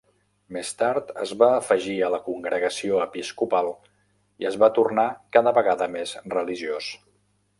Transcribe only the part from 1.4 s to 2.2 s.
va afegir a la